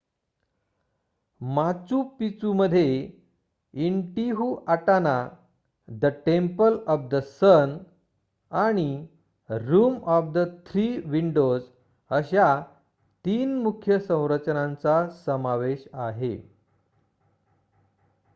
[1.41, 3.11] Machu पिचूमध्ये
[3.73, 5.29] Intihuatana
[5.89, 7.77] the temple of the sun
[8.51, 9.07] आणि
[9.49, 10.87] room of the three
[11.05, 11.61] windows
[12.11, 12.61] अशा
[13.25, 16.35] 3 मुख्य संरचनांचा समावेश आहे